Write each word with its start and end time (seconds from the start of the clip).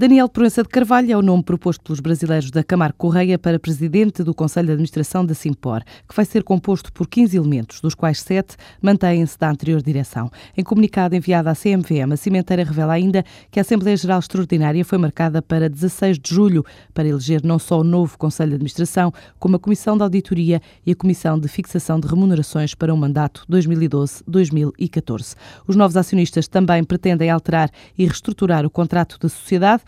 Daniel 0.00 0.28
Proença 0.28 0.62
de 0.62 0.68
Carvalho 0.68 1.10
é 1.10 1.16
o 1.16 1.22
nome 1.22 1.42
proposto 1.42 1.82
pelos 1.82 1.98
brasileiros 1.98 2.52
da 2.52 2.62
Camargo 2.62 2.96
Correia 2.96 3.36
para 3.36 3.58
presidente 3.58 4.22
do 4.22 4.32
Conselho 4.32 4.66
de 4.66 4.72
Administração 4.74 5.26
da 5.26 5.34
Simpor, 5.34 5.82
que 6.08 6.14
vai 6.14 6.24
ser 6.24 6.44
composto 6.44 6.92
por 6.92 7.08
15 7.08 7.36
elementos, 7.36 7.80
dos 7.80 7.96
quais 7.96 8.20
7 8.20 8.54
mantêm-se 8.80 9.36
da 9.36 9.50
anterior 9.50 9.82
direção. 9.82 10.30
Em 10.56 10.62
comunicado 10.62 11.16
enviado 11.16 11.48
à 11.48 11.52
CMVM, 11.52 12.12
a 12.12 12.16
cimenteira 12.16 12.62
revela 12.62 12.92
ainda 12.92 13.24
que 13.50 13.58
a 13.58 13.62
Assembleia 13.62 13.96
Geral 13.96 14.20
Extraordinária 14.20 14.84
foi 14.84 14.98
marcada 14.98 15.42
para 15.42 15.68
16 15.68 16.20
de 16.20 16.32
julho 16.32 16.64
para 16.94 17.08
eleger 17.08 17.42
não 17.42 17.58
só 17.58 17.80
o 17.80 17.84
novo 17.84 18.16
Conselho 18.16 18.50
de 18.50 18.54
Administração, 18.54 19.12
como 19.36 19.56
a 19.56 19.58
Comissão 19.58 19.96
de 19.96 20.04
Auditoria 20.04 20.62
e 20.86 20.92
a 20.92 20.94
Comissão 20.94 21.36
de 21.36 21.48
Fixação 21.48 21.98
de 21.98 22.06
Remunerações 22.06 22.72
para 22.72 22.94
o 22.94 22.96
mandato 22.96 23.44
2012-2014. 23.50 25.34
Os 25.66 25.74
novos 25.74 25.96
acionistas 25.96 26.46
também 26.46 26.84
pretendem 26.84 27.30
alterar 27.30 27.68
e 27.98 28.04
reestruturar 28.04 28.64
o 28.64 28.70
contrato 28.70 29.18
da 29.18 29.28
sociedade 29.28 29.87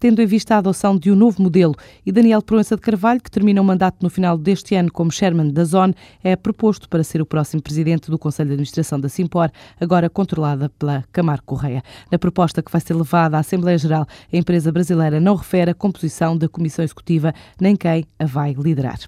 tendo 0.00 0.20
em 0.20 0.26
vista 0.26 0.54
a 0.54 0.58
adoção 0.58 0.96
de 0.96 1.12
um 1.12 1.14
novo 1.14 1.42
modelo. 1.42 1.74
E 2.04 2.10
Daniel 2.10 2.40
Proença 2.42 2.74
de 2.74 2.80
Carvalho, 2.80 3.20
que 3.20 3.30
termina 3.30 3.60
o 3.60 3.64
mandato 3.64 3.98
no 4.00 4.08
final 4.08 4.36
deste 4.38 4.74
ano 4.74 4.90
como 4.90 5.12
chairman 5.12 5.50
da 5.50 5.62
Zone, 5.62 5.94
é 6.24 6.34
proposto 6.34 6.88
para 6.88 7.04
ser 7.04 7.20
o 7.20 7.26
próximo 7.26 7.62
presidente 7.62 8.10
do 8.10 8.18
Conselho 8.18 8.48
de 8.48 8.54
Administração 8.54 8.98
da 8.98 9.08
Simpor, 9.08 9.50
agora 9.78 10.08
controlada 10.08 10.70
pela 10.70 11.04
Camargo 11.12 11.44
Correia. 11.44 11.82
Na 12.10 12.18
proposta 12.18 12.62
que 12.62 12.72
vai 12.72 12.80
ser 12.80 12.94
levada 12.94 13.36
à 13.36 13.40
Assembleia 13.40 13.76
Geral, 13.76 14.06
a 14.32 14.36
empresa 14.36 14.72
brasileira 14.72 15.20
não 15.20 15.34
refere 15.34 15.70
a 15.70 15.74
composição 15.74 16.36
da 16.36 16.48
Comissão 16.48 16.82
Executiva 16.82 17.34
nem 17.60 17.76
quem 17.76 18.06
a 18.18 18.24
vai 18.24 18.54
liderar. 18.54 18.98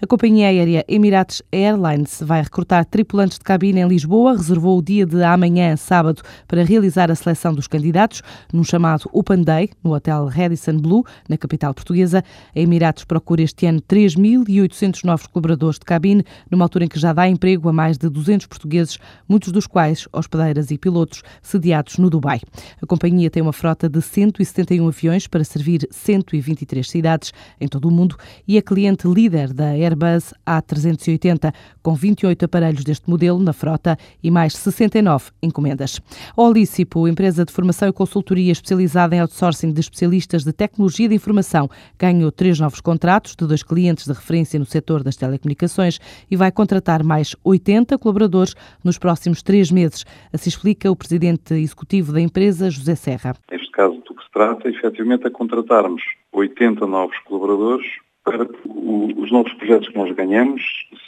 A 0.00 0.06
companhia 0.06 0.48
aérea 0.48 0.84
Emirates 0.86 1.42
Airlines 1.50 2.22
vai 2.22 2.42
recrutar 2.42 2.84
tripulantes 2.84 3.38
de 3.38 3.44
cabine 3.44 3.80
em 3.80 3.88
Lisboa, 3.88 4.36
reservou 4.36 4.78
o 4.78 4.82
dia 4.82 5.06
de 5.06 5.22
amanhã, 5.22 5.76
sábado, 5.76 6.22
para 6.46 6.62
realizar 6.62 7.10
a 7.10 7.14
seleção 7.14 7.54
dos 7.54 7.66
candidatos, 7.66 8.22
num 8.52 8.64
chamado 8.64 9.08
Open 9.12 9.42
Day, 9.42 9.70
no 9.82 9.94
Hotel 9.94 10.26
Radisson 10.42 10.76
Blue, 10.76 11.04
na 11.28 11.36
capital 11.36 11.72
portuguesa. 11.74 12.24
A 12.54 12.58
Emiratos 12.58 13.04
procura 13.04 13.42
este 13.42 13.66
ano 13.66 13.80
3.800 13.80 15.04
novos 15.04 15.26
colaboradores 15.26 15.78
de 15.78 15.84
cabine, 15.84 16.24
numa 16.50 16.64
altura 16.64 16.84
em 16.84 16.88
que 16.88 16.98
já 16.98 17.12
dá 17.12 17.28
emprego 17.28 17.68
a 17.68 17.72
mais 17.72 17.96
de 17.96 18.08
200 18.08 18.46
portugueses, 18.46 18.98
muitos 19.28 19.52
dos 19.52 19.66
quais 19.66 20.08
hospedeiras 20.12 20.70
e 20.70 20.78
pilotos 20.78 21.22
sediados 21.40 21.98
no 21.98 22.10
Dubai. 22.10 22.40
A 22.80 22.86
companhia 22.86 23.30
tem 23.30 23.42
uma 23.42 23.52
frota 23.52 23.88
de 23.88 24.00
171 24.00 24.86
aviões 24.88 25.26
para 25.26 25.44
servir 25.44 25.86
123 25.90 26.88
cidades 26.88 27.32
em 27.60 27.68
todo 27.68 27.88
o 27.88 27.90
mundo 27.90 28.16
e 28.46 28.56
é 28.56 28.62
cliente 28.62 29.06
líder 29.06 29.52
da 29.52 29.70
Airbus 29.70 30.34
A380, 30.46 31.52
com 31.82 31.94
28 31.94 32.44
aparelhos 32.44 32.84
deste 32.84 33.08
modelo 33.08 33.38
na 33.38 33.52
frota 33.52 33.96
e 34.22 34.30
mais 34.30 34.54
69 34.54 35.30
encomendas. 35.42 36.00
A 36.36 36.42
Olícipo, 36.42 37.06
empresa 37.06 37.44
de 37.44 37.52
formação 37.52 37.88
e 37.88 37.92
consultoria 37.92 38.52
especializada 38.52 39.14
em 39.14 39.20
outsourcing 39.20 39.72
de 39.72 39.80
especialistas 39.80 40.31
de 40.38 40.52
tecnologia 40.52 41.08
de 41.08 41.14
informação, 41.14 41.68
ganhou 41.98 42.32
três 42.32 42.58
novos 42.58 42.80
contratos 42.80 43.36
de 43.36 43.46
dois 43.46 43.62
clientes 43.62 44.06
de 44.06 44.12
referência 44.12 44.58
no 44.58 44.64
setor 44.64 45.02
das 45.02 45.16
telecomunicações 45.16 45.98
e 46.30 46.36
vai 46.36 46.50
contratar 46.50 47.04
mais 47.04 47.36
80 47.44 47.98
colaboradores 47.98 48.54
nos 48.82 48.98
próximos 48.98 49.42
três 49.42 49.70
meses. 49.70 50.04
Assim 50.32 50.48
explica 50.48 50.90
o 50.90 50.96
presidente 50.96 51.52
executivo 51.54 52.12
da 52.12 52.20
empresa, 52.20 52.70
José 52.70 52.94
Serra. 52.94 53.34
Neste 53.50 53.70
caso, 53.70 53.94
do 54.06 54.14
que 54.14 54.24
se 54.24 54.30
trata, 54.32 54.68
efetivamente, 54.68 55.26
é 55.26 55.30
contratarmos 55.30 56.02
80 56.32 56.86
novos 56.86 57.18
colaboradores 57.20 57.86
para 58.24 58.46
os 58.64 59.32
novos 59.32 59.52
projetos 59.54 59.88
que 59.88 59.96
nós 59.96 60.12
ganhamos 60.14 60.62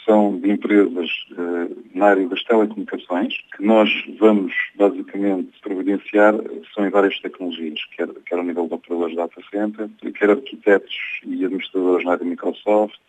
são 0.05 0.37
de 0.37 0.51
empresas 0.51 1.09
eh, 1.31 1.69
na 1.93 2.07
área 2.07 2.27
das 2.27 2.43
telecomunicações, 2.43 3.33
que 3.55 3.65
nós 3.65 3.89
vamos 4.19 4.53
basicamente 4.75 5.49
providenciar, 5.61 6.35
são 6.73 6.85
em 6.85 6.89
várias 6.89 7.17
tecnologias, 7.19 7.79
quer, 7.95 8.07
quer 8.25 8.37
ao 8.37 8.43
nível 8.43 8.67
de 9.09 9.15
data 9.15 9.41
center, 9.51 9.89
quer 10.13 10.29
arquitetos 10.29 10.95
e 11.25 11.45
administradores 11.45 12.05
na 12.05 12.13
área 12.13 12.25
Microsoft, 12.25 12.99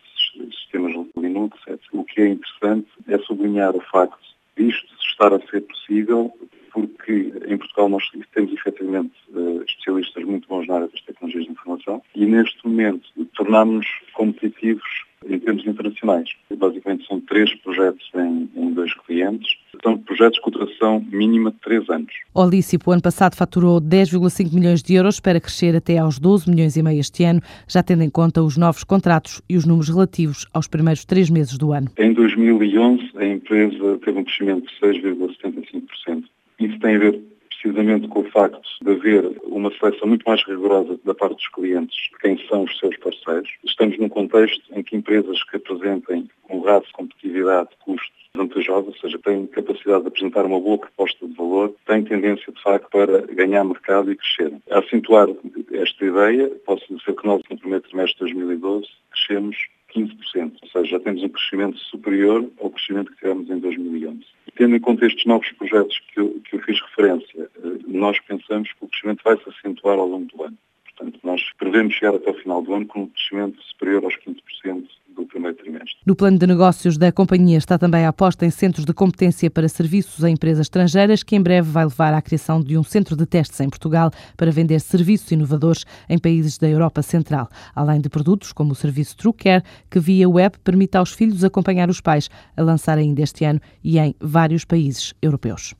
sistemas 0.51 0.93
Linux, 1.15 1.57
etc. 1.67 1.81
O 1.93 2.03
que 2.03 2.21
é 2.21 2.27
interessante 2.29 2.87
é 3.07 3.17
sublinhar 3.19 3.75
o 3.75 3.81
facto 3.81 4.17
disto 4.55 4.87
estar 5.01 5.33
a 5.33 5.39
ser 5.47 5.61
possível 5.61 6.31
porque 6.71 7.33
em 7.47 7.57
Portugal 7.57 7.89
nós 7.89 8.03
temos 8.33 8.53
efetivamente 8.53 9.13
eh, 9.35 9.63
especialistas 9.67 10.23
muito 10.23 10.47
bons 10.47 10.67
na 10.67 10.75
área 10.75 10.87
das 10.87 11.01
tecnologias 11.01 11.45
de 11.45 11.51
informação 11.51 12.03
e 12.13 12.25
neste 12.25 12.67
momento 12.67 13.09
tornámos-nos 13.35 13.87
competitivos 14.13 14.83
em 15.25 15.39
termos 15.39 15.65
internacionais. 15.65 16.29
Basicamente 16.55 17.07
são 17.07 17.19
três 17.21 17.51
projetos 17.55 18.07
em, 18.13 18.49
em 18.55 18.73
dois 18.73 18.93
clientes. 18.93 19.57
São 19.87 19.97
projetos 19.97 20.37
com 20.39 20.51
duração 20.51 21.01
mínima 21.09 21.49
de 21.49 21.57
três 21.59 21.89
anos. 21.89 22.11
O 22.33 22.45
Lícipo, 22.45 22.91
ano 22.91 23.01
passado, 23.01 23.37
faturou 23.37 23.79
10,5 23.79 24.53
milhões 24.53 24.83
de 24.83 24.95
euros 24.95 25.21
para 25.21 25.39
crescer 25.39 25.73
até 25.77 25.97
aos 25.97 26.19
12 26.19 26.49
milhões 26.49 26.75
e 26.75 26.83
meio 26.83 26.99
este 26.99 27.23
ano, 27.23 27.39
já 27.69 27.81
tendo 27.81 28.03
em 28.03 28.09
conta 28.09 28.43
os 28.43 28.57
novos 28.57 28.83
contratos 28.83 29.41
e 29.49 29.55
os 29.55 29.65
números 29.65 29.87
relativos 29.87 30.45
aos 30.53 30.67
primeiros 30.67 31.05
três 31.05 31.29
meses 31.29 31.57
do 31.57 31.71
ano. 31.71 31.87
Em 31.97 32.11
2011, 32.11 33.11
a 33.15 33.25
empresa 33.25 33.97
teve 34.03 34.19
um 34.19 34.25
crescimento 34.25 34.67
de 34.67 35.01
6,75%. 35.01 36.23
Isso 36.59 36.79
tem 36.79 36.95
a 36.97 36.99
ver 36.99 37.21
precisamente 37.47 38.09
com 38.09 38.19
o 38.19 38.29
facto 38.29 38.59
de 38.81 38.91
haver 38.91 39.41
uma 39.45 39.71
seleção 39.79 40.09
muito 40.09 40.23
mais 40.27 40.43
rigorosa 40.45 40.99
da 41.05 41.15
parte 41.15 41.37
dos 41.37 41.47
clientes 41.47 41.97
de 42.11 42.17
quem 42.19 42.37
são 42.49 42.65
os 42.65 42.77
seus 42.77 42.97
parceiros. 42.97 43.49
Estamos 43.65 43.97
num 43.97 44.09
contexto 44.09 44.61
em 44.75 44.83
que 44.83 44.97
empresas 44.97 45.41
que 45.45 45.55
apresentem 45.55 46.29
um 46.49 46.59
grau 46.61 46.81
de 46.81 46.91
competitividade 46.91 47.69
de 47.69 47.77
custo 47.85 48.16
vantajosa, 48.37 48.87
ou 48.87 48.95
seja, 48.95 49.19
têm 49.19 49.47
capacidade 49.47 50.01
de 50.01 50.07
apresentar 50.07 50.45
uma 50.45 50.59
boa 50.59 50.77
proposta 50.77 51.27
de 51.27 51.33
valor, 51.33 51.73
têm 51.85 52.03
tendência, 52.03 52.51
de 52.51 52.61
facto, 52.61 52.89
para 52.89 53.21
ganhar 53.33 53.63
mercado 53.63 54.11
e 54.11 54.15
crescer. 54.15 54.53
A 54.69 54.79
acentuar 54.79 55.27
esta 55.73 56.05
ideia, 56.05 56.49
posso 56.65 56.85
dizer 56.95 57.15
que 57.15 57.27
nós, 57.27 57.41
no 57.49 57.57
primeiro 57.57 57.83
trimestre 57.83 58.25
de 58.25 58.33
2012, 58.33 58.87
crescemos 59.11 59.57
15%, 59.95 60.53
ou 60.61 60.69
seja, 60.69 60.91
já 60.91 60.99
temos 60.99 61.23
um 61.23 61.29
crescimento 61.29 61.77
superior 61.77 62.47
ao 62.61 62.69
crescimento 62.69 63.11
que 63.11 63.17
tivemos 63.17 63.49
em 63.49 63.59
2011. 63.59 64.19
E 64.47 64.51
tendo 64.51 64.75
em 64.75 64.79
conta 64.79 65.05
estes 65.05 65.25
novos 65.25 65.51
projetos 65.53 65.99
que 66.13 66.19
eu, 66.19 66.41
que 66.41 66.55
eu 66.55 66.61
fiz 66.61 66.79
referência, 66.81 67.49
eh, 67.63 67.69
nós 67.87 68.19
pensamos 68.19 68.71
que 68.73 68.85
o 68.85 68.87
crescimento 68.87 69.23
vai 69.23 69.37
se 69.37 69.49
acentuar 69.49 69.97
ao 69.97 70.07
longo 70.07 70.25
do 70.25 70.43
ano. 70.43 70.57
Portanto, 70.83 71.19
nós 71.23 71.41
prevemos 71.57 71.93
chegar 71.93 72.15
até 72.15 72.29
o 72.29 72.33
final 72.33 72.61
do 72.61 72.73
ano 72.73 72.85
com 72.87 73.01
um 73.01 73.07
crescimento 73.07 73.61
superior 73.63 74.03
aos 74.03 74.15
15% 74.17 74.87
do 75.09 75.25
primeiro 75.25 75.55
trimestre. 75.55 75.76
No 76.07 76.15
plano 76.15 76.37
de 76.37 76.47
negócios 76.47 76.97
da 76.97 77.11
companhia 77.11 77.57
está 77.57 77.77
também 77.77 78.05
a 78.05 78.07
aposta 78.07 78.45
em 78.45 78.49
centros 78.49 78.85
de 78.85 78.93
competência 78.93 79.51
para 79.51 79.67
serviços 79.67 80.23
a 80.23 80.29
empresas 80.29 80.61
estrangeiras, 80.61 81.21
que 81.21 81.35
em 81.35 81.41
breve 81.41 81.69
vai 81.69 81.83
levar 81.83 82.13
à 82.13 82.21
criação 82.21 82.61
de 82.61 82.77
um 82.77 82.83
centro 82.83 83.13
de 83.13 83.25
testes 83.25 83.59
em 83.59 83.67
Portugal 83.69 84.09
para 84.37 84.49
vender 84.49 84.79
serviços 84.79 85.29
inovadores 85.31 85.83
em 86.07 86.17
países 86.17 86.57
da 86.57 86.69
Europa 86.69 87.01
Central, 87.01 87.49
além 87.75 87.99
de 87.99 88.07
produtos 88.07 88.53
como 88.53 88.71
o 88.71 88.75
serviço 88.75 89.17
TrueCare, 89.17 89.65
que 89.91 89.99
via 89.99 90.29
web 90.29 90.57
permite 90.63 90.95
aos 90.95 91.11
filhos 91.11 91.43
acompanhar 91.43 91.89
os 91.89 91.99
pais, 91.99 92.29
a 92.55 92.61
lançar 92.61 92.97
ainda 92.97 93.21
este 93.21 93.43
ano 93.43 93.59
e 93.83 93.99
em 93.99 94.15
vários 94.21 94.63
países 94.63 95.13
europeus. 95.21 95.75